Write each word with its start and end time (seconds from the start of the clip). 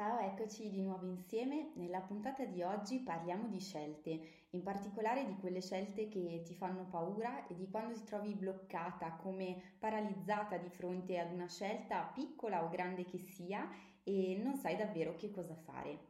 Ciao, 0.00 0.20
eccoci 0.20 0.70
di 0.70 0.80
nuovo 0.80 1.06
insieme. 1.06 1.72
Nella 1.74 2.00
puntata 2.00 2.44
di 2.44 2.62
oggi 2.62 3.00
parliamo 3.00 3.48
di 3.48 3.58
scelte, 3.58 4.46
in 4.50 4.62
particolare 4.62 5.26
di 5.26 5.34
quelle 5.34 5.60
scelte 5.60 6.06
che 6.06 6.42
ti 6.44 6.54
fanno 6.54 6.86
paura 6.86 7.48
e 7.48 7.56
di 7.56 7.68
quando 7.68 7.94
ti 7.94 8.04
trovi 8.04 8.32
bloccata, 8.36 9.16
come 9.16 9.74
paralizzata 9.76 10.56
di 10.56 10.68
fronte 10.68 11.18
ad 11.18 11.32
una 11.32 11.48
scelta 11.48 12.12
piccola 12.14 12.62
o 12.62 12.68
grande 12.68 13.04
che 13.06 13.18
sia 13.18 13.68
e 14.04 14.40
non 14.40 14.54
sai 14.54 14.76
davvero 14.76 15.16
che 15.16 15.32
cosa 15.32 15.56
fare. 15.56 16.07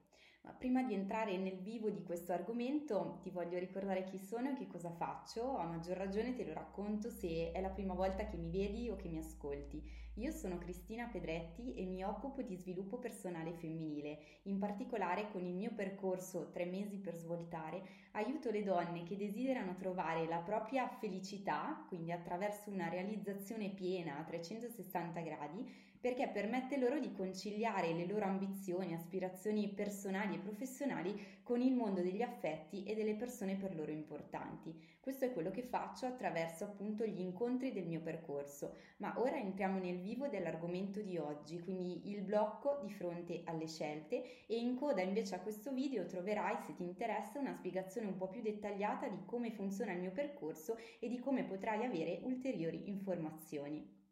Ma 0.49 0.55
prima 0.55 0.83
di 0.83 0.95
entrare 0.95 1.37
nel 1.37 1.59
vivo 1.59 1.91
di 1.91 2.03
questo 2.03 2.33
argomento 2.33 3.19
ti 3.21 3.29
voglio 3.29 3.59
ricordare 3.59 4.05
chi 4.05 4.17
sono 4.17 4.49
e 4.49 4.55
che 4.55 4.67
cosa 4.67 4.91
faccio, 4.91 5.59
a 5.59 5.67
maggior 5.67 5.99
ragione 5.99 6.35
te 6.35 6.47
lo 6.47 6.55
racconto 6.55 7.11
se 7.11 7.53
è 7.53 7.61
la 7.61 7.69
prima 7.69 7.93
volta 7.93 8.25
che 8.25 8.39
mi 8.39 8.49
vedi 8.49 8.89
o 8.89 8.97
che 8.97 9.09
mi 9.09 9.19
ascolti. 9.19 10.07
Io 10.15 10.31
sono 10.33 10.57
Cristina 10.57 11.07
Pedretti 11.07 11.75
e 11.75 11.85
mi 11.85 12.03
occupo 12.03 12.41
di 12.41 12.57
sviluppo 12.57 12.99
personale 12.99 13.53
femminile, 13.53 14.19
in 14.45 14.59
particolare 14.59 15.31
con 15.31 15.45
il 15.45 15.55
mio 15.55 15.73
percorso 15.75 16.51
Tre 16.51 16.65
mesi 16.65 16.97
per 16.97 17.15
svoltare, 17.15 17.83
aiuto 18.13 18.51
le 18.51 18.65
donne 18.65 19.03
che 19.03 19.19
desiderano 19.19 19.77
trovare 19.77 20.27
la 20.27 20.39
propria 20.39 20.89
felicità, 20.89 21.85
quindi 21.89 22.11
attraverso 22.11 22.71
una 22.71 22.89
realizzazione 22.89 23.69
piena 23.69 24.17
a 24.17 24.25
360 24.25 25.21
gradi, 25.21 25.87
perché 26.01 26.29
permette 26.29 26.79
loro 26.79 26.99
di 26.99 27.13
conciliare 27.13 27.93
le 27.93 28.07
loro 28.07 28.25
ambizioni, 28.25 28.95
aspirazioni 28.95 29.69
personali 29.69 30.37
e 30.37 30.39
professionali 30.39 31.37
con 31.43 31.61
il 31.61 31.73
mondo 31.73 32.03
degli 32.03 32.23
affetti 32.23 32.85
e 32.85 32.95
delle 32.95 33.15
persone 33.15 33.57
per 33.57 33.75
loro 33.75 33.91
importanti. 33.91 34.75
Questo 35.01 35.25
è 35.25 35.33
quello 35.33 35.51
che 35.51 35.63
faccio 35.63 36.07
attraverso 36.07 36.65
appunto 36.65 37.05
gli 37.05 37.21
incontri 37.21 37.73
del 37.73 37.87
mio 37.87 38.01
percorso. 38.01 38.75
Ma 38.99 39.19
ora 39.19 39.39
entriamo 39.39 39.79
nel 39.79 39.99
vivo 39.99 40.29
dell'argomento 40.29 41.01
di 41.01 41.17
oggi, 41.17 41.61
quindi 41.61 42.11
il 42.11 42.21
blocco 42.21 42.79
di 42.83 42.91
fronte 42.91 43.41
alle 43.45 43.67
scelte 43.67 44.47
e 44.47 44.59
in 44.59 44.77
coda 44.77 45.01
invece 45.01 45.35
a 45.35 45.41
questo 45.41 45.73
video 45.73 46.05
troverai, 46.05 46.59
se 46.65 46.75
ti 46.75 46.83
interessa, 46.83 47.39
una 47.39 47.55
spiegazione 47.55 48.07
un 48.07 48.17
po' 48.17 48.29
più 48.29 48.43
dettagliata 48.43 49.09
di 49.09 49.25
come 49.25 49.51
funziona 49.51 49.93
il 49.93 50.01
mio 50.01 50.13
percorso 50.13 50.77
e 50.99 51.09
di 51.09 51.19
come 51.19 51.45
potrai 51.45 51.85
avere 51.85 52.21
ulteriori 52.23 52.89
informazioni. 52.89 54.08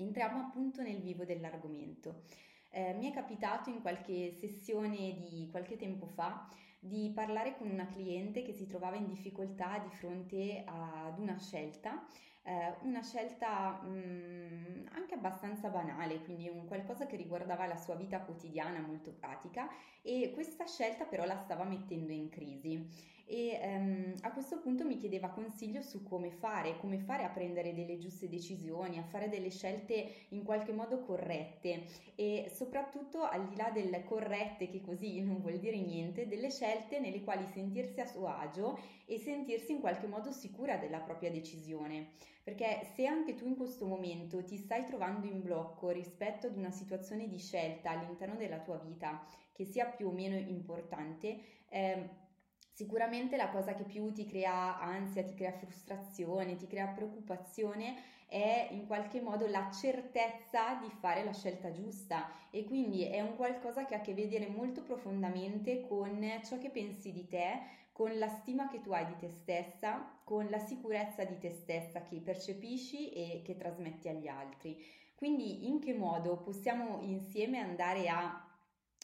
Entriamo 0.00 0.40
appunto 0.40 0.80
nel 0.80 0.98
vivo 1.00 1.24
dell'argomento. 1.24 2.22
Eh, 2.70 2.94
mi 2.94 3.10
è 3.10 3.12
capitato 3.12 3.68
in 3.68 3.82
qualche 3.82 4.32
sessione 4.32 5.18
di 5.18 5.48
qualche 5.50 5.76
tempo 5.76 6.06
fa 6.06 6.48
di 6.78 7.12
parlare 7.14 7.56
con 7.58 7.68
una 7.68 7.86
cliente 7.86 8.42
che 8.42 8.54
si 8.54 8.66
trovava 8.66 8.96
in 8.96 9.06
difficoltà 9.06 9.78
di 9.78 9.90
fronte 9.90 10.62
ad 10.64 11.18
una 11.18 11.38
scelta, 11.38 12.06
eh, 12.44 12.76
una 12.82 13.02
scelta 13.02 13.82
mh, 13.82 13.88
mm, 13.88 14.86
anche 14.92 15.14
abbastanza 15.14 15.68
banale, 15.68 16.22
quindi 16.22 16.48
un 16.48 16.64
qualcosa 16.66 17.04
che 17.04 17.16
riguardava 17.16 17.66
la 17.66 17.76
sua 17.76 17.96
vita 17.96 18.20
quotidiana 18.20 18.80
molto 18.80 19.12
pratica 19.12 19.68
e 20.00 20.30
questa 20.32 20.66
scelta 20.66 21.04
però 21.04 21.26
la 21.26 21.36
stava 21.36 21.64
mettendo 21.64 22.12
in 22.12 22.30
crisi 22.30 22.88
e 23.30 23.60
ehm, 23.62 24.14
a 24.22 24.32
questo 24.32 24.58
punto 24.58 24.84
mi 24.84 24.96
chiedeva 24.96 25.28
consiglio 25.28 25.82
su 25.82 26.02
come 26.02 26.32
fare, 26.32 26.76
come 26.78 26.98
fare 26.98 27.22
a 27.22 27.28
prendere 27.28 27.72
delle 27.72 27.96
giuste 27.96 28.28
decisioni, 28.28 28.98
a 28.98 29.04
fare 29.04 29.28
delle 29.28 29.50
scelte 29.50 30.26
in 30.30 30.42
qualche 30.42 30.72
modo 30.72 30.98
corrette 30.98 31.84
e 32.16 32.50
soprattutto 32.52 33.22
al 33.22 33.46
di 33.46 33.54
là 33.54 33.70
del 33.70 34.02
corrette 34.02 34.68
che 34.68 34.80
così 34.80 35.22
non 35.22 35.40
vuol 35.40 35.60
dire 35.60 35.78
niente, 35.78 36.26
delle 36.26 36.50
scelte 36.50 36.98
nelle 36.98 37.22
quali 37.22 37.46
sentirsi 37.46 38.00
a 38.00 38.06
suo 38.06 38.26
agio 38.26 38.76
e 39.06 39.16
sentirsi 39.18 39.70
in 39.70 39.78
qualche 39.78 40.08
modo 40.08 40.32
sicura 40.32 40.76
della 40.76 40.98
propria 40.98 41.30
decisione. 41.30 42.08
Perché 42.42 42.88
se 42.94 43.06
anche 43.06 43.36
tu 43.36 43.46
in 43.46 43.54
questo 43.54 43.86
momento 43.86 44.42
ti 44.42 44.56
stai 44.56 44.86
trovando 44.86 45.26
in 45.26 45.40
blocco 45.40 45.90
rispetto 45.90 46.48
ad 46.48 46.56
una 46.56 46.72
situazione 46.72 47.28
di 47.28 47.38
scelta 47.38 47.90
all'interno 47.90 48.34
della 48.34 48.58
tua 48.58 48.78
vita 48.78 49.24
che 49.52 49.64
sia 49.64 49.84
più 49.84 50.08
o 50.08 50.10
meno 50.10 50.36
importante, 50.36 51.38
eh, 51.68 52.19
Sicuramente 52.80 53.36
la 53.36 53.50
cosa 53.50 53.74
che 53.74 53.82
più 53.82 54.10
ti 54.10 54.24
crea 54.24 54.80
ansia, 54.80 55.22
ti 55.22 55.34
crea 55.34 55.52
frustrazione, 55.52 56.56
ti 56.56 56.66
crea 56.66 56.86
preoccupazione 56.86 57.94
è 58.26 58.68
in 58.70 58.86
qualche 58.86 59.20
modo 59.20 59.46
la 59.46 59.70
certezza 59.70 60.76
di 60.80 60.88
fare 60.88 61.22
la 61.22 61.34
scelta 61.34 61.72
giusta 61.72 62.30
e 62.50 62.64
quindi 62.64 63.04
è 63.04 63.20
un 63.20 63.36
qualcosa 63.36 63.84
che 63.84 63.94
ha 63.94 63.98
a 63.98 64.00
che 64.00 64.14
vedere 64.14 64.46
molto 64.48 64.80
profondamente 64.80 65.86
con 65.86 66.24
ciò 66.42 66.56
che 66.56 66.70
pensi 66.70 67.12
di 67.12 67.26
te, 67.26 67.60
con 67.92 68.16
la 68.16 68.28
stima 68.28 68.70
che 68.70 68.80
tu 68.80 68.92
hai 68.92 69.04
di 69.04 69.16
te 69.18 69.28
stessa, 69.28 70.18
con 70.24 70.48
la 70.48 70.58
sicurezza 70.58 71.24
di 71.24 71.36
te 71.36 71.50
stessa 71.50 72.00
che 72.00 72.16
percepisci 72.16 73.10
e 73.10 73.42
che 73.44 73.58
trasmetti 73.58 74.08
agli 74.08 74.26
altri. 74.26 74.82
Quindi 75.14 75.66
in 75.68 75.80
che 75.80 75.92
modo 75.92 76.38
possiamo 76.38 77.00
insieme 77.02 77.58
andare 77.58 78.08
a 78.08 78.49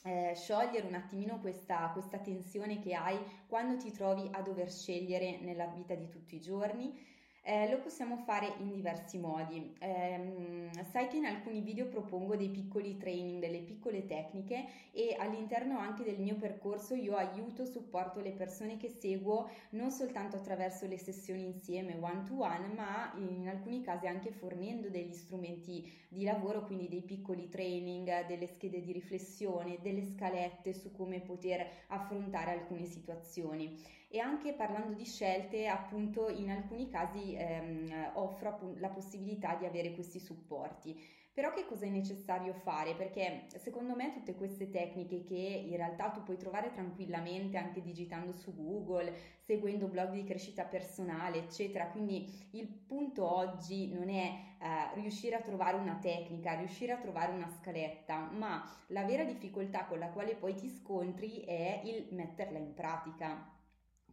eh, 0.06 0.34
sciogliere 0.36 0.86
un 0.86 0.94
attimino 0.94 1.40
questa, 1.40 1.90
questa 1.92 2.18
tensione 2.18 2.78
che 2.78 2.94
hai 2.94 3.18
quando 3.46 3.76
ti 3.76 3.90
trovi 3.90 4.28
a 4.30 4.40
dover 4.40 4.70
scegliere 4.70 5.38
nella 5.40 5.66
vita 5.66 5.94
di 5.94 6.08
tutti 6.08 6.36
i 6.36 6.40
giorni 6.40 7.14
eh, 7.46 7.70
lo 7.70 7.78
possiamo 7.78 8.16
fare 8.16 8.54
in 8.58 8.72
diversi 8.72 9.18
modi. 9.18 9.72
Eh, 9.78 10.68
sai 10.90 11.06
che 11.06 11.16
in 11.16 11.26
alcuni 11.26 11.60
video 11.60 11.86
propongo 11.86 12.34
dei 12.34 12.48
piccoli 12.48 12.96
training, 12.96 13.40
delle 13.40 13.60
piccole 13.60 14.04
tecniche 14.04 14.66
e 14.90 15.14
all'interno 15.16 15.78
anche 15.78 16.02
del 16.02 16.18
mio 16.18 16.34
percorso 16.34 16.94
io 16.94 17.14
aiuto, 17.14 17.64
supporto 17.64 18.20
le 18.20 18.32
persone 18.32 18.76
che 18.76 18.88
seguo 18.88 19.48
non 19.70 19.92
soltanto 19.92 20.34
attraverso 20.34 20.88
le 20.88 20.98
sessioni 20.98 21.44
insieme 21.44 21.96
one 22.00 22.24
to 22.24 22.40
one, 22.40 22.66
ma 22.74 23.12
in 23.16 23.46
alcuni 23.46 23.80
casi 23.80 24.08
anche 24.08 24.32
fornendo 24.32 24.88
degli 24.88 25.14
strumenti 25.14 25.88
di 26.08 26.24
lavoro, 26.24 26.64
quindi 26.64 26.88
dei 26.88 27.02
piccoli 27.02 27.48
training, 27.48 28.26
delle 28.26 28.48
schede 28.48 28.80
di 28.80 28.90
riflessione, 28.90 29.78
delle 29.82 30.04
scalette 30.04 30.72
su 30.72 30.90
come 30.90 31.20
poter 31.20 31.64
affrontare 31.86 32.50
alcune 32.50 32.86
situazioni. 32.86 33.78
E 34.08 34.18
anche 34.20 34.52
parlando 34.54 34.92
di 34.94 35.04
scelte, 35.04 35.66
appunto 35.66 36.28
in 36.28 36.50
alcuni 36.50 36.88
casi 36.88 37.34
ehm, 37.34 38.12
offro 38.14 38.74
la 38.78 38.88
possibilità 38.88 39.56
di 39.56 39.66
avere 39.66 39.92
questi 39.94 40.20
supporti. 40.20 40.98
Però 41.32 41.52
che 41.52 41.66
cosa 41.66 41.84
è 41.84 41.90
necessario 41.90 42.54
fare? 42.54 42.94
Perché 42.94 43.46
secondo 43.58 43.94
me 43.94 44.12
tutte 44.12 44.34
queste 44.34 44.70
tecniche 44.70 45.22
che 45.24 45.34
in 45.34 45.76
realtà 45.76 46.08
tu 46.10 46.22
puoi 46.22 46.38
trovare 46.38 46.70
tranquillamente 46.70 47.58
anche 47.58 47.82
digitando 47.82 48.32
su 48.32 48.54
Google, 48.54 49.12
seguendo 49.36 49.86
blog 49.88 50.12
di 50.12 50.24
crescita 50.24 50.64
personale, 50.64 51.38
eccetera. 51.38 51.88
Quindi 51.88 52.48
il 52.52 52.66
punto 52.68 53.30
oggi 53.30 53.92
non 53.92 54.08
è 54.08 54.32
eh, 54.58 54.94
riuscire 54.94 55.34
a 55.36 55.42
trovare 55.42 55.76
una 55.76 55.98
tecnica, 56.00 56.54
riuscire 56.54 56.92
a 56.92 56.98
trovare 56.98 57.32
una 57.32 57.48
scaletta, 57.48 58.30
ma 58.30 58.64
la 58.88 59.04
vera 59.04 59.24
difficoltà 59.24 59.84
con 59.84 59.98
la 59.98 60.08
quale 60.10 60.36
poi 60.36 60.54
ti 60.54 60.68
scontri 60.68 61.40
è 61.40 61.82
il 61.84 62.06
metterla 62.12 62.58
in 62.58 62.72
pratica. 62.72 63.55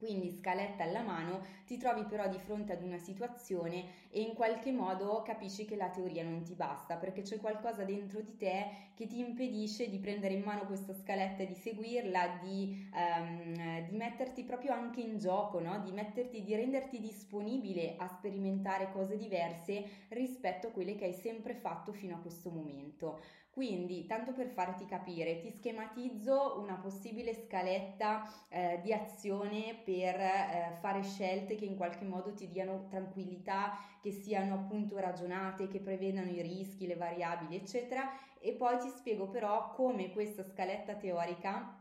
Quindi 0.04 0.32
scaletta 0.32 0.84
alla 0.84 1.00
mano, 1.00 1.46
ti 1.66 1.78
trovi 1.78 2.04
però 2.04 2.28
di 2.28 2.38
fronte 2.38 2.74
ad 2.74 2.84
una 2.84 2.98
situazione 2.98 3.86
e 4.10 4.20
in 4.20 4.34
qualche 4.34 4.74
modo 4.74 5.22
capisci 5.22 5.64
che 5.64 5.78
la 5.78 5.88
teoria 5.88 6.26
non 6.26 6.44
ti 6.44 6.56
basta 6.56 6.98
perché 6.98 7.22
c'è 7.22 7.40
qualcosa 7.40 7.86
dentro 7.86 8.20
di 8.20 8.36
te 8.36 8.68
che 8.96 9.08
ti 9.08 9.20
impedisce 9.20 9.88
di 9.88 10.00
prendere 10.00 10.34
in 10.34 10.42
mano 10.42 10.66
questa 10.66 10.94
scaletta 10.94 11.44
e 11.44 11.48
di 11.48 11.54
seguirla, 11.54 12.38
di, 12.42 12.86
um, 12.94 13.88
di 13.88 13.96
metterti 13.96 14.44
proprio 14.44 14.74
anche 14.74 15.00
in 15.00 15.18
gioco, 15.18 15.62
no? 15.62 15.80
di, 15.80 15.94
metterti, 15.94 16.44
di 16.44 16.54
renderti 16.54 17.00
disponibile 17.00 17.96
a 17.96 18.10
sperimentare 18.10 18.92
cose 18.92 19.16
diverse 19.16 19.86
rispetto 20.10 20.68
a 20.68 20.72
quelle 20.72 20.96
che 20.96 21.06
hai 21.06 21.14
sempre 21.14 21.54
fatto 21.54 21.94
fino 21.94 22.16
a 22.16 22.20
questo 22.20 22.50
momento. 22.50 23.22
Quindi, 23.54 24.08
tanto 24.08 24.32
per 24.34 24.48
farti 24.48 24.84
capire, 24.88 25.40
ti 25.40 25.52
schematizzo 25.52 26.58
una 26.58 26.74
possibile 26.74 27.36
scaletta 27.36 28.28
eh, 28.50 28.80
di 28.82 28.92
azione 28.92 29.80
per 29.86 30.16
eh, 30.20 30.78
fare 30.80 31.04
scelte 31.04 31.54
che 31.54 31.66
in 31.66 31.76
qualche 31.76 32.04
modo 32.04 32.34
ti 32.34 32.50
diano 32.50 32.88
tranquillità, 32.90 33.78
che 34.02 34.12
siano 34.12 34.56
appunto 34.56 34.98
ragionate, 34.98 35.68
che 35.68 35.82
prevedano 35.82 36.32
i 36.32 36.42
rischi, 36.42 36.88
le 36.88 36.96
variabili, 36.96 37.56
eccetera. 37.56 38.10
E 38.40 38.54
poi 38.54 38.80
ti 38.80 38.90
spiego 38.90 39.28
però 39.28 39.72
come 39.74 40.12
questa 40.12 40.44
scaletta 40.44 40.96
teorica 40.96 41.78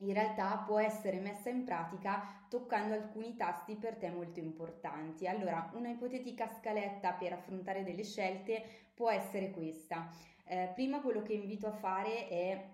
in 0.00 0.12
realtà 0.12 0.62
può 0.64 0.78
essere 0.78 1.18
messa 1.18 1.50
in 1.50 1.64
pratica 1.64 2.46
toccando 2.48 2.94
alcuni 2.94 3.34
tasti 3.34 3.74
per 3.74 3.96
te 3.96 4.08
molto 4.08 4.38
importanti. 4.38 5.26
Allora, 5.26 5.68
una 5.74 5.88
ipotetica 5.88 6.46
scaletta 6.46 7.14
per 7.14 7.32
affrontare 7.32 7.82
delle 7.82 8.04
scelte 8.04 8.62
può 8.94 9.10
essere 9.10 9.50
questa. 9.50 10.08
Eh, 10.48 10.70
prima 10.74 11.00
quello 11.02 11.22
che 11.22 11.34
invito 11.34 11.66
a 11.66 11.72
fare 11.72 12.26
è 12.28 12.64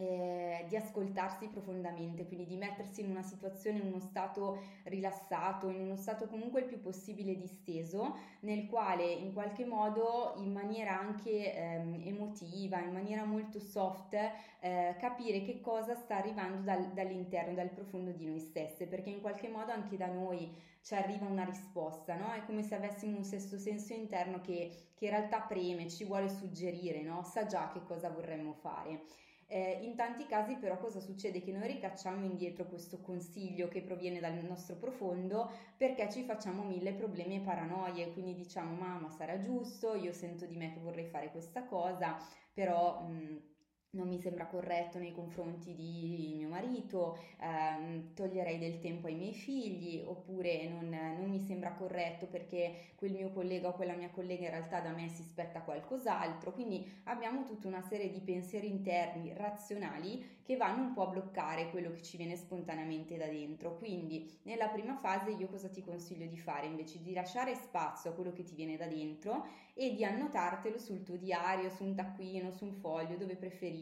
eh, 0.00 0.64
di 0.68 0.76
ascoltarsi 0.76 1.48
profondamente, 1.48 2.26
quindi 2.26 2.46
di 2.46 2.56
mettersi 2.56 3.02
in 3.02 3.10
una 3.10 3.22
situazione, 3.22 3.78
in 3.78 3.86
uno 3.86 4.00
stato 4.00 4.58
rilassato, 4.84 5.68
in 5.68 5.80
uno 5.80 5.96
stato 5.96 6.26
comunque 6.26 6.60
il 6.60 6.66
più 6.66 6.80
possibile 6.80 7.36
disteso, 7.36 8.16
nel 8.40 8.66
quale 8.66 9.04
in 9.04 9.32
qualche 9.32 9.64
modo, 9.64 10.34
in 10.38 10.52
maniera 10.52 10.98
anche 10.98 11.54
ehm, 11.54 12.02
emotiva, 12.04 12.80
in 12.80 12.92
maniera 12.92 13.24
molto 13.24 13.58
soft, 13.60 14.14
eh, 14.60 14.96
capire 14.98 15.42
che 15.42 15.60
cosa 15.60 15.94
sta 15.94 16.16
arrivando 16.16 16.62
dal, 16.62 16.92
dall'interno, 16.92 17.54
dal 17.54 17.70
profondo 17.70 18.10
di 18.12 18.26
noi 18.26 18.40
stesse, 18.40 18.86
perché 18.86 19.10
in 19.10 19.20
qualche 19.20 19.48
modo 19.48 19.72
anche 19.72 19.96
da 19.96 20.06
noi 20.06 20.68
ci 20.82 20.94
arriva 20.94 21.26
una 21.26 21.44
risposta, 21.44 22.16
no? 22.16 22.32
È 22.32 22.44
come 22.44 22.62
se 22.62 22.74
avessimo 22.74 23.16
un 23.16 23.24
sesto 23.24 23.58
senso 23.58 23.92
interno 23.92 24.40
che, 24.40 24.70
che 24.94 25.04
in 25.04 25.10
realtà 25.10 25.40
preme, 25.40 25.88
ci 25.88 26.04
vuole 26.04 26.28
suggerire, 26.28 27.02
no? 27.02 27.22
Sa 27.22 27.46
già 27.46 27.70
che 27.72 27.82
cosa 27.84 28.08
vorremmo 28.08 28.52
fare. 28.54 29.02
Eh, 29.52 29.78
in 29.82 29.96
tanti 29.96 30.26
casi 30.26 30.54
però 30.58 30.78
cosa 30.78 31.00
succede? 31.00 31.40
Che 31.42 31.50
noi 31.50 31.66
ricacciamo 31.66 32.24
indietro 32.24 32.66
questo 32.66 33.00
consiglio 33.00 33.66
che 33.66 33.82
proviene 33.82 34.20
dal 34.20 34.44
nostro 34.44 34.76
profondo 34.76 35.50
perché 35.76 36.08
ci 36.08 36.22
facciamo 36.22 36.62
mille 36.62 36.92
problemi 36.94 37.36
e 37.36 37.40
paranoie, 37.40 38.12
quindi 38.12 38.36
diciamo 38.36 38.74
mamma 38.76 39.10
sarà 39.10 39.40
giusto, 39.40 39.94
io 39.96 40.12
sento 40.12 40.46
di 40.46 40.56
me 40.56 40.72
che 40.72 40.78
vorrei 40.78 41.06
fare 41.06 41.30
questa 41.32 41.64
cosa, 41.64 42.16
però... 42.52 43.00
Mh, 43.02 43.48
non 43.92 44.06
mi 44.06 44.18
sembra 44.18 44.46
corretto 44.46 44.98
nei 44.98 45.12
confronti 45.12 45.74
di 45.74 46.34
mio 46.36 46.48
marito, 46.48 47.18
ehm, 47.40 48.14
toglierei 48.14 48.58
del 48.58 48.78
tempo 48.78 49.08
ai 49.08 49.14
miei 49.14 49.34
figli, 49.34 50.00
oppure 50.04 50.68
non, 50.68 50.88
non, 50.88 51.28
mi 51.28 51.40
sembra 51.40 51.72
corretto 51.72 52.26
perché 52.26 52.92
quel 52.94 53.12
mio 53.12 53.30
collega 53.30 53.68
o 53.68 53.72
quella 53.72 53.94
mia 53.94 54.10
collega 54.10 54.44
in 54.44 54.50
realtà 54.50 54.80
da 54.80 54.90
me 54.90 55.08
si 55.08 55.22
spetta 55.22 55.62
qualcos'altro. 55.62 56.52
Quindi 56.52 57.00
abbiamo 57.04 57.44
tutta 57.44 57.66
una 57.66 57.82
serie 57.82 58.10
di 58.10 58.20
pensieri 58.20 58.68
interni 58.68 59.32
razionali 59.34 60.38
che 60.50 60.56
vanno 60.56 60.82
un 60.82 60.92
po' 60.92 61.02
a 61.02 61.10
bloccare 61.10 61.70
quello 61.70 61.92
che 61.92 62.02
ci 62.02 62.16
viene 62.16 62.36
spontaneamente 62.36 63.16
da 63.16 63.26
dentro. 63.26 63.76
Quindi 63.76 64.38
nella 64.42 64.68
prima 64.68 64.96
fase 64.96 65.30
io 65.30 65.48
cosa 65.48 65.68
ti 65.68 65.82
consiglio 65.82 66.26
di 66.26 66.38
fare? 66.38 66.66
Invece 66.66 67.00
di 67.02 67.12
lasciare 67.12 67.54
spazio 67.54 68.10
a 68.10 68.14
quello 68.14 68.32
che 68.32 68.44
ti 68.44 68.54
viene 68.54 68.76
da 68.76 68.86
dentro 68.86 69.46
e 69.74 69.94
di 69.94 70.04
annotartelo 70.04 70.78
sul 70.78 71.02
tuo 71.04 71.16
diario, 71.16 71.70
su 71.70 71.84
un 71.84 71.94
taccuino, 71.94 72.50
su 72.50 72.64
un 72.64 72.72
foglio, 72.72 73.16
dove 73.16 73.36
preferisci, 73.36 73.79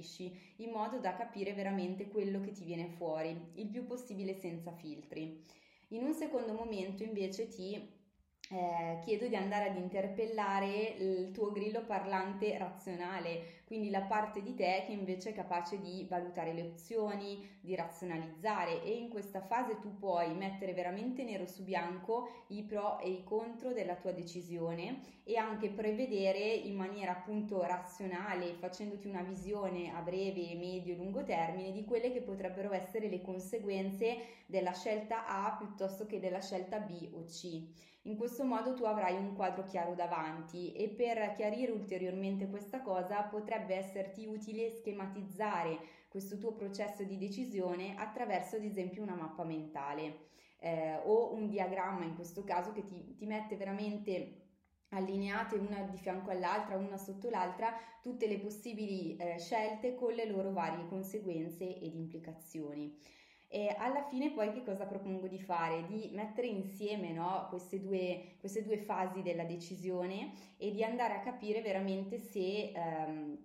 in 0.57 0.71
modo 0.71 0.99
da 0.99 1.15
capire 1.15 1.53
veramente 1.53 2.09
quello 2.09 2.41
che 2.41 2.53
ti 2.53 2.65
viene 2.65 2.89
fuori, 2.89 3.53
il 3.55 3.69
più 3.69 3.85
possibile 3.87 4.35
senza 4.35 4.73
filtri. 4.73 5.45
In 5.89 6.03
un 6.03 6.15
secondo 6.15 6.53
momento 6.53 7.03
invece 7.03 7.49
ti 7.49 7.75
eh, 8.51 8.99
chiedo 9.05 9.27
di 9.27 9.37
andare 9.37 9.71
ad 9.71 9.77
interpellare 9.77 10.95
il 10.99 11.31
tuo 11.33 11.51
grillo 11.51 11.85
parlante 11.85 12.57
razionale, 12.57 13.58
quindi 13.69 13.91
la 13.91 14.01
parte 14.01 14.41
di 14.41 14.55
te 14.55 14.85
che 14.87 14.93
invece 14.93 15.29
è 15.29 15.35
capace 15.35 15.79
di 15.79 16.07
valutare 16.09 16.55
le 16.55 16.63
opzioni, 16.63 17.47
di 17.61 17.75
razionalizzare 17.75 18.83
e 18.83 18.97
in 18.97 19.11
questa 19.11 19.43
fase 19.43 19.79
tu 19.79 19.95
puoi 19.99 20.35
mettere 20.35 20.73
veramente 20.73 21.23
nero 21.23 21.45
su 21.45 21.65
bianco 21.65 22.47
i 22.49 22.63
pro 22.63 22.99
e 22.99 23.11
i 23.11 23.23
contro 23.25 23.75
della 23.75 23.97
tua 23.97 24.13
decisione 24.13 25.21
e 25.23 25.37
anche 25.37 25.69
prevedere 25.69 26.41
in 26.41 26.77
maniera 26.77 27.13
appunto 27.13 27.63
razionale, 27.63 28.55
facendoti 28.55 29.07
una 29.07 29.23
visione 29.23 29.95
a 29.95 30.01
breve, 30.01 30.55
medio 30.55 30.95
e 30.95 30.97
lungo 30.97 31.23
termine 31.23 31.71
di 31.71 31.85
quelle 31.85 32.11
che 32.11 32.23
potrebbero 32.23 32.73
essere 32.73 33.11
le 33.11 33.21
conseguenze 33.21 34.17
della 34.47 34.73
scelta 34.73 35.27
A 35.27 35.55
piuttosto 35.59 36.07
che 36.07 36.21
della 36.21 36.41
scelta 36.41 36.79
B 36.79 37.11
o 37.13 37.25
C. 37.25 37.87
In 38.09 38.17
questo 38.17 38.43
modo 38.43 38.73
tu 38.73 38.85
avrai 38.85 39.17
un 39.17 39.35
quadro 39.35 39.65
chiaro 39.65 39.95
davanti 39.95 40.73
e 40.73 40.89
per 40.89 41.33
chiarire 41.33 41.73
ulteriormente 41.73 42.49
questa 42.49 42.81
cosa 42.81 43.23
potrebbe 43.59 43.75
esserti 43.75 44.27
utile 44.27 44.71
schematizzare 44.71 45.79
questo 46.09 46.39
tuo 46.39 46.53
processo 46.53 47.03
di 47.03 47.19
decisione 47.19 47.97
attraverso 47.97 48.57
ad 48.57 48.63
esempio 48.63 49.03
una 49.03 49.15
mappa 49.15 49.45
mentale 49.45 50.29
eh, 50.61 51.01
o 51.05 51.35
un 51.35 51.49
diagramma 51.49 52.05
in 52.05 52.15
questo 52.15 52.45
caso 52.45 52.73
che 52.73 52.85
ti, 52.85 53.15
ti 53.17 53.27
mette 53.27 53.57
veramente 53.57 54.45
allineate 54.91 55.57
una 55.57 55.83
di 55.83 55.99
fianco 55.99 56.31
all'altra, 56.31 56.77
una 56.77 56.97
sotto 56.97 57.29
l'altra, 57.29 57.75
tutte 58.01 58.27
le 58.27 58.39
possibili 58.39 59.17
eh, 59.17 59.39
scelte 59.39 59.95
con 59.95 60.15
le 60.15 60.27
loro 60.27 60.53
varie 60.53 60.87
conseguenze 60.87 61.79
ed 61.79 61.95
implicazioni. 61.95 62.97
E 63.51 63.75
alla 63.79 64.03
fine 64.03 64.31
poi 64.33 64.53
che 64.53 64.63
cosa 64.63 64.85
propongo 64.85 65.27
di 65.27 65.41
fare? 65.41 65.87
Di 65.87 66.11
mettere 66.13 66.47
insieme 66.47 67.13
no, 67.13 67.47
queste, 67.49 67.81
due, 67.81 68.37
queste, 68.41 68.63
due, 68.63 68.77
fasi 68.77 69.23
della 69.23 69.45
decisione 69.45 70.33
e 70.59 70.71
di 70.71 70.85
andare 70.85 71.15
a 71.15 71.21
capire 71.21 71.63
veramente 71.63 72.19
se 72.19 72.73
ehm, 72.75 73.39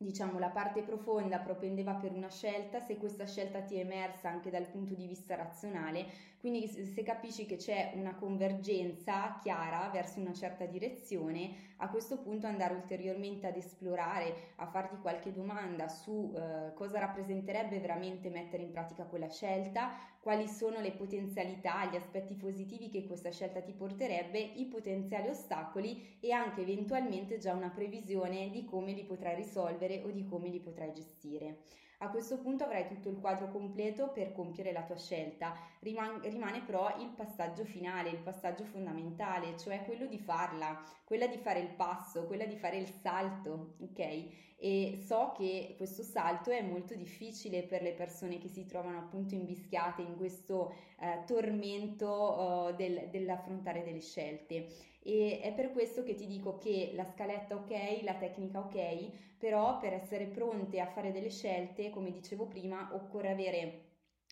diciamo 0.00 0.38
la 0.38 0.50
parte 0.50 0.82
profonda 0.82 1.40
propendeva 1.40 1.94
per 1.94 2.12
una 2.12 2.30
scelta, 2.30 2.78
se 2.78 2.96
questa 2.96 3.26
scelta 3.26 3.62
ti 3.62 3.74
è 3.76 3.80
emersa 3.80 4.28
anche 4.28 4.48
dal 4.48 4.68
punto 4.68 4.94
di 4.94 5.06
vista 5.06 5.34
razionale, 5.34 6.06
quindi 6.38 6.68
se 6.68 7.02
capisci 7.02 7.46
che 7.46 7.56
c'è 7.56 7.92
una 7.96 8.14
convergenza 8.14 9.38
chiara 9.42 9.90
verso 9.92 10.20
una 10.20 10.32
certa 10.32 10.66
direzione, 10.66 11.74
a 11.78 11.88
questo 11.88 12.18
punto 12.18 12.46
andare 12.46 12.74
ulteriormente 12.74 13.48
ad 13.48 13.56
esplorare, 13.56 14.52
a 14.56 14.66
farti 14.66 14.96
qualche 15.00 15.32
domanda 15.32 15.88
su 15.88 16.32
eh, 16.32 16.72
cosa 16.74 17.00
rappresenterebbe 17.00 17.80
veramente 17.80 18.30
mettere 18.30 18.62
in 18.62 18.70
pratica 18.70 19.02
quella 19.02 19.28
scelta, 19.28 19.90
quali 20.20 20.46
sono 20.48 20.80
le 20.80 20.92
potenzialità, 20.92 21.84
gli 21.86 21.96
aspetti 21.96 22.34
positivi 22.34 22.88
che 22.88 23.04
questa 23.06 23.30
scelta 23.30 23.60
ti 23.60 23.72
porterebbe, 23.72 24.38
i 24.38 24.66
potenziali 24.66 25.28
ostacoli 25.28 26.18
e 26.20 26.32
anche 26.32 26.60
eventualmente 26.62 27.38
già 27.38 27.52
una 27.54 27.70
previsione 27.70 28.50
di 28.50 28.64
come 28.64 28.92
li 28.92 29.04
potrai 29.04 29.34
risolvere 29.36 30.00
o 30.02 30.10
di 30.10 30.24
come 30.24 30.48
li 30.48 30.60
potrai 30.60 30.92
gestire. 30.92 31.64
A 32.00 32.10
questo 32.10 32.38
punto 32.38 32.62
avrai 32.62 32.86
tutto 32.86 33.08
il 33.08 33.18
quadro 33.18 33.50
completo 33.50 34.10
per 34.10 34.32
compiere 34.32 34.70
la 34.70 34.84
tua 34.84 34.96
scelta. 34.96 35.52
Riman- 35.80 36.20
rimane 36.22 36.62
però 36.62 36.96
il 37.00 37.08
passaggio 37.08 37.64
finale, 37.64 38.10
il 38.10 38.18
passaggio 38.18 38.64
fondamentale, 38.64 39.56
cioè 39.58 39.84
quello 39.84 40.06
di 40.06 40.18
farla, 40.18 40.80
quella 41.02 41.26
di 41.26 41.38
fare 41.38 41.58
il 41.58 41.70
passo, 41.70 42.26
quella 42.26 42.44
di 42.44 42.54
fare 42.54 42.76
il 42.76 42.88
salto, 42.88 43.74
ok? 43.80 44.56
E 44.60 45.02
so 45.04 45.32
che 45.36 45.74
questo 45.76 46.04
salto 46.04 46.50
è 46.50 46.62
molto 46.62 46.94
difficile 46.94 47.64
per 47.64 47.82
le 47.82 47.92
persone 47.92 48.38
che 48.38 48.48
si 48.48 48.64
trovano 48.64 48.98
appunto 48.98 49.34
invischiate 49.34 50.02
in 50.02 50.16
questo 50.16 50.72
eh, 51.00 51.24
tormento 51.26 52.08
uh, 52.08 52.76
del, 52.76 53.08
dell'affrontare 53.10 53.82
delle 53.82 54.00
scelte 54.00 54.68
e 55.08 55.40
è 55.40 55.54
per 55.54 55.72
questo 55.72 56.02
che 56.02 56.14
ti 56.14 56.26
dico 56.26 56.58
che 56.58 56.90
la 56.94 57.04
scaletta 57.06 57.54
ok, 57.54 58.02
la 58.02 58.12
tecnica 58.16 58.58
ok, 58.58 59.36
però 59.38 59.78
per 59.78 59.94
essere 59.94 60.26
pronte 60.26 60.80
a 60.80 60.86
fare 60.86 61.12
delle 61.12 61.30
scelte, 61.30 61.88
come 61.88 62.10
dicevo 62.10 62.44
prima, 62.46 62.90
occorre 62.92 63.30
avere 63.30 63.86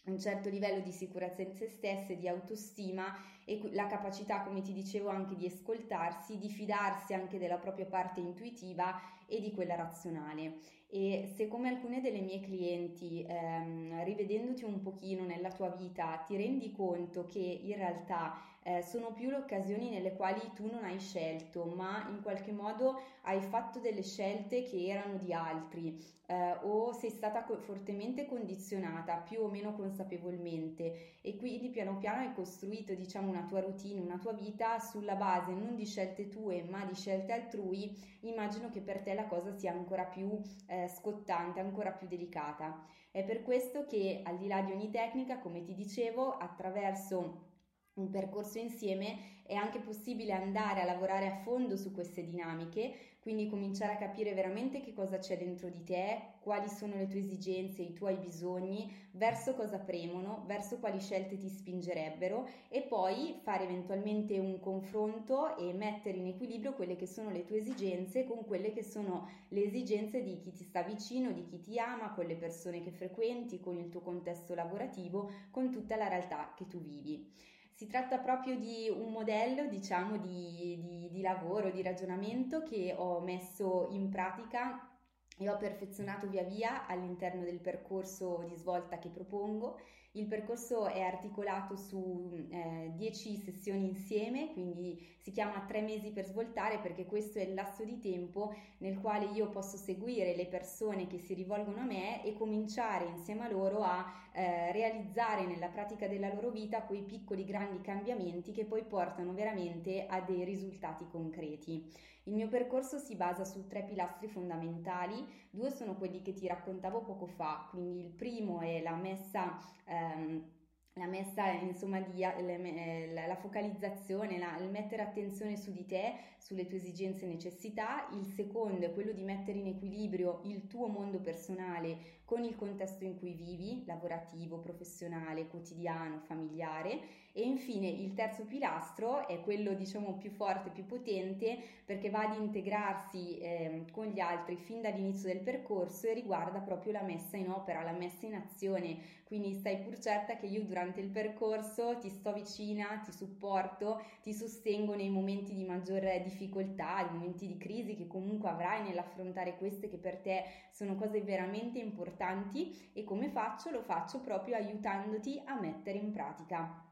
un 0.05 0.19
certo 0.21 0.51
livello 0.51 0.81
di 0.81 0.93
sicurezza 0.93 1.41
in 1.41 1.55
se 1.55 1.67
stesse, 1.67 2.19
di 2.19 2.29
autostima 2.29 3.11
e 3.47 3.59
la 3.73 3.87
capacità, 3.87 4.43
come 4.43 4.61
ti 4.61 4.75
dicevo, 4.75 5.09
anche 5.09 5.35
di 5.35 5.47
ascoltarsi, 5.47 6.37
di 6.37 6.51
fidarsi 6.51 7.15
anche 7.15 7.39
della 7.39 7.57
propria 7.57 7.87
parte 7.87 8.21
intuitiva 8.21 9.01
e 9.27 9.41
di 9.41 9.53
quella 9.53 9.77
razionale. 9.77 10.59
E 10.89 11.33
se 11.35 11.49
come 11.49 11.69
alcune 11.71 12.01
delle 12.03 12.21
mie 12.21 12.41
clienti, 12.41 13.25
ehm, 13.27 14.05
rivedendoti 14.05 14.65
un 14.65 14.81
pochino 14.81 15.25
nella 15.25 15.51
tua 15.51 15.71
vita, 15.71 16.23
ti 16.27 16.37
rendi 16.37 16.71
conto 16.71 17.25
che 17.25 17.39
in 17.41 17.77
realtà 17.77 18.39
eh, 18.67 18.83
sono 18.83 19.13
più 19.13 19.31
le 19.31 19.37
occasioni 19.37 19.91
nelle 19.91 20.17
quali 20.17 20.41
tu 20.53 20.69
non 20.69 20.83
hai 20.83 20.99
scelto, 20.99 21.67
ma 21.67 22.09
in 22.11 22.21
qualche 22.21 22.51
modo 22.51 23.01
hai 23.23 23.41
fatto 23.41 23.79
delle 23.79 24.03
scelte 24.03 24.65
che 24.65 24.87
erano 24.89 25.19
di 25.19 25.33
altri 25.33 25.97
eh, 26.27 26.59
o 26.63 26.93
sei 26.93 27.11
stata 27.11 27.45
co- 27.45 27.59
fortemente 27.59 28.27
condizionata 28.27 29.19
più 29.19 29.43
o 29.43 29.49
meno 29.49 29.73
consapevolmente 29.73 31.19
e 31.21 31.37
quindi 31.37 31.69
piano 31.71 31.97
piano 31.99 32.23
hai 32.23 32.35
costruito 32.35 32.93
diciamo 32.93 33.31
una 33.31 33.45
tua 33.45 33.61
routine, 33.61 34.01
una 34.01 34.19
tua 34.19 34.33
vita 34.33 34.81
sulla 34.81 35.15
base 35.15 35.53
non 35.53 35.77
di 35.77 35.85
scelte 35.87 36.27
tue 36.27 36.65
ma 36.65 36.85
di 36.85 36.95
scelte 36.97 37.33
altrui, 37.33 37.97
immagino 38.23 38.69
che 38.71 38.81
per 38.81 38.99
te 38.99 39.15
la 39.15 39.27
cosa 39.27 39.53
sia 39.53 39.71
ancora 39.71 40.03
più 40.07 40.41
eh, 40.67 40.89
scottante, 40.89 41.61
ancora 41.61 41.93
più 41.93 42.09
delicata. 42.09 42.85
È 43.13 43.23
per 43.23 43.45
questo 43.45 43.87
che 43.87 44.23
al 44.25 44.37
di 44.39 44.49
là 44.49 44.61
di 44.61 44.73
ogni 44.73 44.91
tecnica, 44.91 45.39
come 45.39 45.63
ti 45.63 45.73
dicevo, 45.73 46.37
attraverso 46.37 47.55
un 47.97 48.11
percorso 48.11 48.59
insieme 48.59 49.35
è 49.47 49.55
anche 49.55 49.79
possibile 49.79 50.33
andare 50.33 50.81
a 50.81 50.85
lavorare 50.85 51.29
a 51.29 51.37
fondo 51.37 51.77
su 51.77 51.93
queste 51.93 52.25
dinamiche, 52.25 52.95
quindi 53.21 53.49
cominciare 53.49 53.93
a 53.93 53.97
capire 53.97 54.35
veramente 54.35 54.81
che 54.81 54.93
cosa 54.93 55.19
c'è 55.19 55.39
dentro 55.39 55.69
di 55.69 55.83
te, 55.83 56.35
quali 56.41 56.69
sono 56.69 56.97
le 56.97 57.07
tue 57.07 57.21
esigenze, 57.21 57.83
i 57.83 57.93
tuoi 57.93 58.17
bisogni, 58.17 58.93
verso 59.13 59.55
cosa 59.55 59.79
premono, 59.79 60.45
verso 60.47 60.79
quali 60.79 61.01
scelte 61.01 61.37
ti 61.37 61.49
spingerebbero 61.49 62.49
e 62.69 62.83
poi 62.83 63.39
fare 63.43 63.65
eventualmente 63.65 64.39
un 64.39 64.61
confronto 64.61 65.57
e 65.57 65.73
mettere 65.73 66.19
in 66.19 66.27
equilibrio 66.27 66.75
quelle 66.75 66.97
che 66.97 67.07
sono 67.07 67.31
le 67.31 67.45
tue 67.45 67.59
esigenze 67.59 68.25
con 68.25 68.45
quelle 68.45 68.73
che 68.73 68.83
sono 68.83 69.29
le 69.49 69.65
esigenze 69.65 70.23
di 70.23 70.39
chi 70.39 70.53
ti 70.53 70.65
sta 70.65 70.83
vicino, 70.83 71.33
di 71.33 71.45
chi 71.45 71.61
ti 71.61 71.79
ama, 71.79 72.13
con 72.13 72.27
le 72.27 72.37
persone 72.37 72.83
che 72.83 72.91
frequenti, 72.91 73.59
con 73.59 73.79
il 73.79 73.89
tuo 73.89 74.01
contesto 74.01 74.55
lavorativo, 74.55 75.31
con 75.51 75.71
tutta 75.71 75.97
la 75.97 76.09
realtà 76.09 76.53
che 76.57 76.67
tu 76.67 76.81
vivi. 76.81 77.55
Si 77.77 77.87
tratta 77.87 78.17
proprio 78.21 78.57
di 78.57 78.89
un 78.89 79.13
modello, 79.13 79.67
diciamo, 79.67 80.17
di, 80.17 80.81
di, 80.81 81.11
di 81.11 81.21
lavoro, 81.21 81.71
di 81.71 81.83
ragionamento 81.83 82.63
che 82.63 82.95
ho 82.97 83.21
messo 83.21 83.89
in 83.91 84.09
pratica 84.09 84.99
e 85.37 85.51
ho 85.51 85.59
perfezionato 85.59 86.27
via 86.27 86.43
via 86.43 86.87
all'interno 86.87 87.43
del 87.43 87.61
percorso 87.61 88.45
di 88.49 88.57
svolta 88.57 88.99
che 88.99 89.11
propongo 89.11 89.79
il 90.17 90.27
percorso 90.27 90.87
è 90.87 91.03
articolato 91.03 91.77
su 91.77 92.31
10 92.31 93.35
eh, 93.35 93.39
sessioni 93.39 93.85
insieme, 93.85 94.53
quindi 94.53 94.99
si 95.19 95.31
chiama 95.31 95.65
tre 95.67 95.83
mesi 95.83 96.11
per 96.11 96.25
svoltare 96.25 96.79
perché 96.79 97.05
questo 97.05 97.39
è 97.39 97.43
il 97.43 97.55
lasso 97.55 97.85
di 97.85 97.99
tempo 97.99 98.55
nel 98.79 98.99
quale 98.99 99.27
io 99.27 99.49
posso 99.51 99.77
seguire 99.77 100.35
le 100.35 100.47
persone 100.47 101.07
che 101.07 101.19
si 101.19 101.35
rivolgono 101.35 101.81
a 101.81 101.85
me 101.85 102.25
e 102.25 102.33
cominciare 102.33 103.07
insieme 103.07 103.45
a 103.45 103.51
loro 103.51 103.83
a 103.83 104.11
eh, 104.33 104.73
realizzare 104.73 105.47
nella 105.47 105.69
pratica 105.69 106.09
della 106.09 106.33
loro 106.33 106.51
vita 106.51 106.83
quei 106.83 107.03
piccoli 107.03 107.45
grandi 107.45 107.81
cambiamenti 107.81 108.53
che 108.53 108.65
poi 108.65 108.85
portano 108.85 109.35
veramente 109.35 110.07
a 110.07 110.21
dei 110.21 110.45
risultati 110.45 111.07
concreti. 111.11 111.93
Il 112.25 112.35
mio 112.35 112.49
percorso 112.49 112.99
si 112.99 113.15
basa 113.15 113.45
su 113.45 113.69
tre 113.69 113.85
pilastri 113.85 114.27
fondamentali, 114.27 115.25
due 115.49 115.71
sono 115.71 115.95
quelli 115.95 116.23
che 116.23 116.33
ti 116.33 116.49
raccontavo 116.49 117.03
poco 117.03 117.27
fa, 117.27 117.69
quindi 117.71 118.01
il 118.01 118.11
primo 118.11 118.61
è 118.61 118.81
la 118.83 118.95
messa... 118.95 119.75
Ehm, 120.13 120.55
la 120.99 121.07
messa 121.07 121.51
insomma 121.51 122.01
di 122.01 122.21
le, 122.21 123.13
la, 123.13 123.27
la, 123.27 123.37
focalizzazione, 123.37 124.39
la, 124.39 124.57
il 124.59 124.71
mettere 124.71 125.03
attenzione 125.03 125.57
su 125.57 125.71
di 125.71 125.85
te, 125.85 126.15
sulle 126.39 126.67
tue 126.67 126.79
esigenze 126.79 127.27
e 127.27 127.29
necessità, 127.29 128.09
il 128.13 128.25
secondo 128.25 128.87
è 128.87 128.95
quello 128.95 129.13
di 129.13 129.23
mettere 129.23 129.59
in 129.59 129.67
equilibrio 129.67 130.41
il 130.45 130.67
tuo 130.67 130.87
mondo 130.87 131.21
personale 131.21 132.23
con 132.25 132.43
il 132.43 132.57
contesto 132.57 133.05
in 133.05 133.19
cui 133.19 133.35
vivi, 133.35 133.85
lavorativo, 133.87 134.59
professionale, 134.59 135.49
quotidiano, 135.49 136.21
familiare 136.21 137.26
e 137.37 137.43
infine 137.43 137.87
il 137.87 138.15
terzo 138.15 138.45
pilastro 138.45 139.29
è 139.29 139.43
quello 139.43 139.75
diciamo 139.75 140.15
più 140.15 140.31
forte, 140.31 140.71
più 140.71 140.87
potente 140.87 141.59
perché 141.85 142.09
va 142.09 142.21
ad 142.21 142.41
integrarsi 142.41 143.39
eh, 143.39 143.85
con 143.93 144.07
gli 144.07 144.21
altri 144.21 144.57
fin 144.57 144.81
dall'inizio 144.81 145.29
del 145.29 145.41
percorso 145.43 146.07
e 146.07 146.15
riguarda 146.15 146.61
proprio 146.61 146.93
la 146.93 147.03
messa 147.03 147.37
in 147.37 147.51
opera, 147.51 147.83
la 147.83 147.93
messa 147.93 148.25
in 148.25 148.37
azione, 148.37 148.97
quindi 149.25 149.53
stai 149.53 149.81
pur 149.81 149.99
certa 149.99 150.37
che 150.37 150.47
io 150.47 150.63
durante 150.63 151.01
il 151.01 151.11
percorso 151.11 151.99
ti 151.99 152.09
sto 152.09 152.33
vicina, 152.33 153.03
ti 153.05 153.13
supporto, 153.13 154.01
ti 154.23 154.33
sostengo 154.33 154.95
nei 154.95 155.11
momenti 155.11 155.55
di 155.55 155.65
maggior 155.65 156.01
difficoltà, 156.23 157.03
nei 157.03 157.19
momenti 157.19 157.47
di 157.47 157.59
crisi 157.59 157.97
che 157.97 158.07
comunque 158.07 158.49
avrai 158.49 158.83
nell'affrontare 158.83 159.59
queste 159.59 159.91
che 159.91 159.99
per 159.99 160.17
te 160.19 160.45
sono 160.71 160.95
cose 160.95 161.21
veramente 161.21 161.79
importanti. 161.79 162.91
E 162.95 163.05
come 163.05 163.29
faccio? 163.29 163.71
Lo 163.71 163.83
faccio 163.83 164.21
proprio 164.21 164.57
aiutandoti 164.57 165.43
a 165.45 165.61
mettere 165.61 165.99
in 165.99 166.13
pratica 166.13 166.86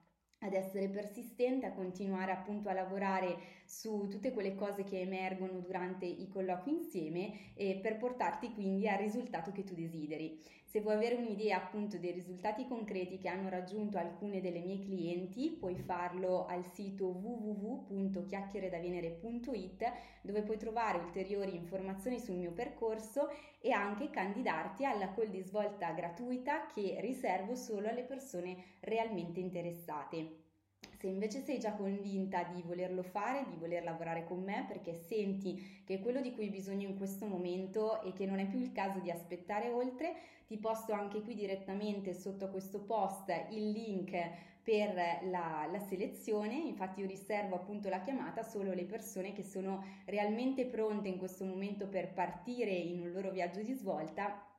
ad 0.44 0.52
essere 0.52 0.88
persistente, 0.88 1.66
a 1.66 1.72
continuare 1.72 2.32
appunto 2.32 2.68
a 2.68 2.74
lavorare 2.74 3.36
su 3.64 4.08
tutte 4.08 4.32
quelle 4.32 4.54
cose 4.54 4.84
che 4.84 5.00
emergono 5.00 5.60
durante 5.60 6.04
i 6.04 6.28
colloqui 6.28 6.72
insieme 6.72 7.54
e 7.54 7.78
per 7.82 7.96
portarti 7.96 8.52
quindi 8.52 8.88
al 8.88 8.98
risultato 8.98 9.52
che 9.52 9.64
tu 9.64 9.74
desideri. 9.74 10.38
Se 10.74 10.80
vuoi 10.80 10.94
avere 10.94 11.14
un'idea 11.14 11.56
appunto 11.56 11.98
dei 11.98 12.10
risultati 12.10 12.66
concreti 12.66 13.18
che 13.18 13.28
hanno 13.28 13.48
raggiunto 13.48 13.96
alcune 13.96 14.40
delle 14.40 14.58
mie 14.58 14.80
clienti, 14.80 15.50
puoi 15.50 15.76
farlo 15.76 16.46
al 16.46 16.64
sito 16.72 17.06
www.chiacchieredavenere.it 17.06 19.92
dove 20.22 20.42
puoi 20.42 20.56
trovare 20.56 20.98
ulteriori 20.98 21.54
informazioni 21.54 22.18
sul 22.18 22.34
mio 22.34 22.50
percorso 22.50 23.28
e 23.60 23.70
anche 23.70 24.10
candidarti 24.10 24.84
alla 24.84 25.12
call 25.12 25.30
di 25.30 25.42
svolta 25.42 25.92
gratuita 25.92 26.66
che 26.66 26.96
riservo 27.00 27.54
solo 27.54 27.88
alle 27.88 28.02
persone 28.02 28.56
realmente 28.80 29.38
interessate. 29.38 30.53
Se 30.98 31.06
invece 31.06 31.42
sei 31.42 31.58
già 31.58 31.72
convinta 31.72 32.42
di 32.44 32.62
volerlo 32.62 33.02
fare, 33.02 33.44
di 33.48 33.56
voler 33.56 33.84
lavorare 33.84 34.24
con 34.24 34.42
me 34.42 34.64
perché 34.66 34.94
senti 34.94 35.82
che 35.84 35.94
è 35.94 36.00
quello 36.00 36.20
di 36.20 36.32
cui 36.32 36.44
hai 36.44 36.50
bisogno 36.50 36.88
in 36.88 36.96
questo 36.96 37.26
momento 37.26 38.02
e 38.02 38.12
che 38.12 38.26
non 38.26 38.38
è 38.38 38.46
più 38.46 38.58
il 38.58 38.72
caso 38.72 38.98
di 39.00 39.10
aspettare 39.10 39.70
oltre, 39.70 40.14
ti 40.46 40.56
posto 40.56 40.92
anche 40.92 41.22
qui 41.22 41.34
direttamente 41.34 42.14
sotto 42.14 42.48
questo 42.48 42.80
post 42.80 43.32
il 43.50 43.70
link 43.70 44.16
per 44.62 44.94
la, 45.24 45.68
la, 45.70 45.78
selezione, 45.78 46.54
infatti 46.54 47.00
io 47.00 47.06
riservo 47.06 47.54
appunto 47.54 47.90
la 47.90 48.00
chiamata 48.00 48.42
solo 48.42 48.72
alle 48.72 48.84
persone 48.84 49.34
che 49.34 49.42
sono 49.42 49.84
realmente 50.06 50.64
pronte 50.64 51.08
in 51.08 51.18
questo 51.18 51.44
momento 51.44 51.86
per 51.86 52.14
partire 52.14 52.70
in 52.70 53.02
un 53.02 53.12
loro 53.12 53.30
viaggio 53.30 53.60
di 53.60 53.74
svolta 53.74 54.53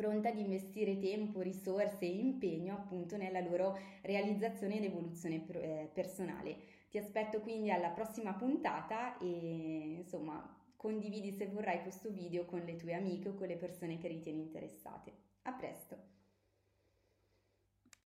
pronta 0.00 0.30
ad 0.30 0.38
investire 0.38 0.98
tempo, 0.98 1.42
risorse 1.42 2.06
e 2.06 2.16
impegno 2.16 2.72
appunto 2.72 3.18
nella 3.18 3.40
loro 3.40 3.78
realizzazione 4.00 4.78
ed 4.78 4.84
evoluzione 4.84 5.44
eh, 5.46 5.90
personale. 5.92 6.56
Ti 6.88 6.96
aspetto 6.96 7.40
quindi 7.40 7.70
alla 7.70 7.90
prossima 7.90 8.32
puntata 8.32 9.18
e 9.18 9.96
insomma 9.98 10.56
condividi 10.74 11.32
se 11.32 11.48
vorrai 11.48 11.82
questo 11.82 12.08
video 12.10 12.46
con 12.46 12.60
le 12.60 12.76
tue 12.76 12.94
amiche 12.94 13.28
o 13.28 13.34
con 13.34 13.46
le 13.46 13.56
persone 13.56 13.98
che 13.98 14.08
ritieni 14.08 14.40
interessate. 14.40 15.12
A 15.42 15.52
presto! 15.52 16.09